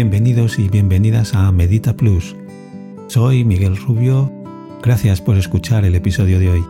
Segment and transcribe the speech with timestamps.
[0.00, 2.36] Bienvenidos y bienvenidas a Medita Plus.
[3.08, 4.32] Soy Miguel Rubio.
[4.80, 6.64] Gracias por escuchar el episodio de hoy.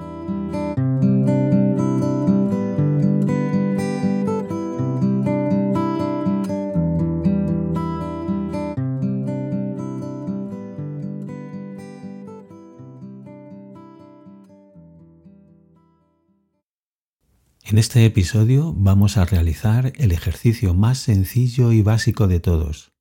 [17.62, 22.98] En este episodio vamos a realizar el ejercicio más sencillo y básico de todos.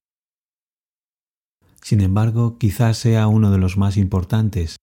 [1.88, 4.76] Sin embargo, quizás sea uno de los más importantes,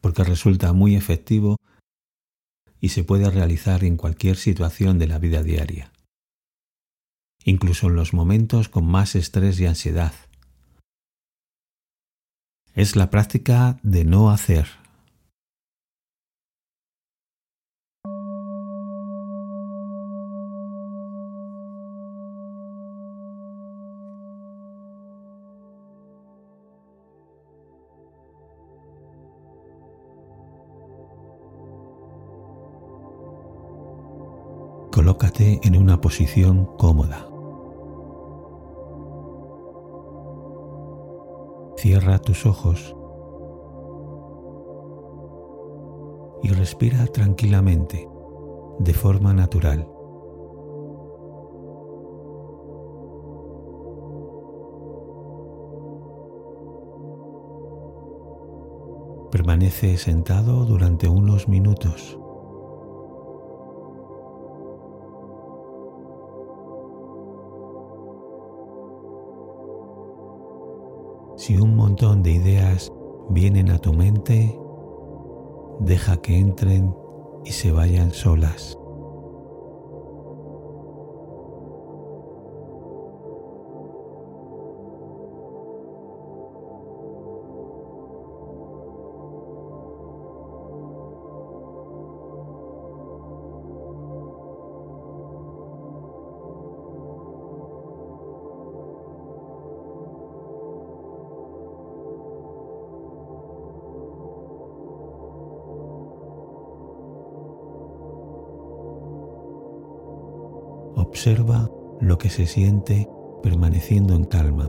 [0.00, 1.54] porque resulta muy efectivo
[2.80, 5.92] y se puede realizar en cualquier situación de la vida diaria,
[7.44, 10.14] incluso en los momentos con más estrés y ansiedad.
[12.74, 14.66] Es la práctica de no hacer.
[35.08, 37.26] Colócate en una posición cómoda.
[41.78, 42.94] Cierra tus ojos
[46.42, 48.06] y respira tranquilamente,
[48.80, 49.88] de forma natural.
[59.30, 62.18] Permanece sentado durante unos minutos.
[71.38, 72.92] Si un montón de ideas
[73.30, 74.58] vienen a tu mente,
[75.78, 76.92] deja que entren
[77.44, 78.77] y se vayan solas.
[110.98, 111.70] Observa
[112.00, 113.08] lo que se siente
[113.40, 114.68] permaneciendo en calma.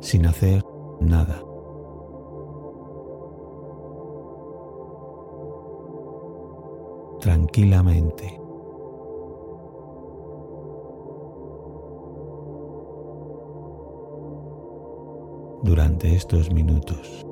[0.00, 0.64] Sin hacer
[1.00, 1.40] nada.
[7.20, 8.40] Tranquilamente.
[15.62, 17.27] Durante estos minutos.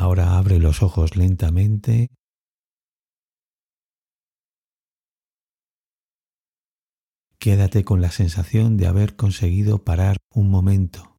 [0.00, 2.08] Ahora abre los ojos lentamente.
[7.38, 11.18] Quédate con la sensación de haber conseguido parar un momento.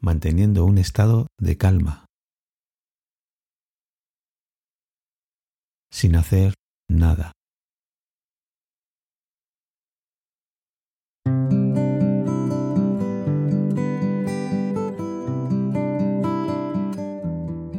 [0.00, 2.06] manteniendo un estado de calma,
[5.90, 6.54] sin hacer
[6.88, 7.37] nada.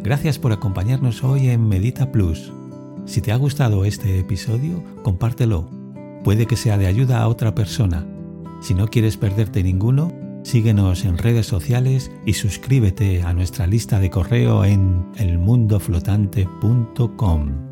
[0.10, 2.52] Gracias por acompañarnos hoy en Medita Plus.
[3.06, 5.70] Si te ha gustado este episodio, compártelo.
[6.24, 8.08] Puede que sea de ayuda a otra persona.
[8.60, 10.12] Si no quieres perderte ninguno,
[10.44, 17.69] síguenos en redes sociales y suscríbete a nuestra lista de correo en elmundoflotante.com.